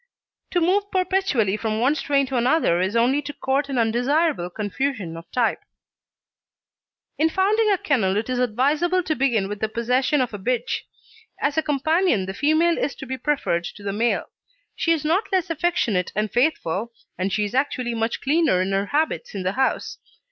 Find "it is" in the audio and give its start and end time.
8.17-8.39